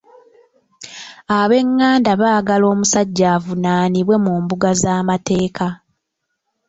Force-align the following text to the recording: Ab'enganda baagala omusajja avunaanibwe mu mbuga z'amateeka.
Ab'enganda 1.39 2.11
baagala 2.21 2.65
omusajja 2.73 3.25
avunaanibwe 3.35 4.15
mu 4.25 4.33
mbuga 4.41 4.69
z'amateeka. 4.81 5.67